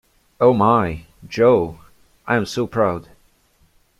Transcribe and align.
O 0.39 0.51
my, 0.51 1.03
Jo, 1.27 1.77
I 2.25 2.35
am 2.35 2.47
so 2.47 2.65
proud! 2.65 3.07